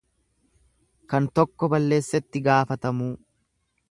[1.13, 3.13] Kan tokko balleessetti gaafatamuu.